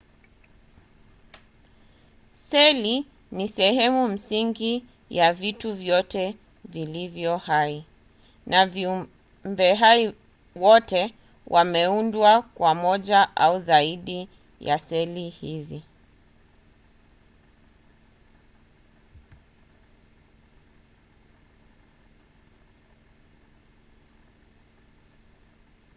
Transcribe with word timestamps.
seli 2.33 3.05
ni 3.31 3.47
sehemu 3.47 4.07
msingi 4.07 4.85
ya 5.09 5.33
vitu 5.33 5.73
vyote 5.73 6.37
vilivyo 6.65 7.37
hai 7.37 7.85
na 8.45 8.65
viumbehai 8.65 10.13
wote 10.55 11.13
wameundwa 11.47 12.41
kwa 12.41 12.75
moja 12.75 13.35
au 13.35 13.59
zaidi 13.61 14.29
ya 14.59 14.79
seli 14.79 15.29
hizi 15.29 15.83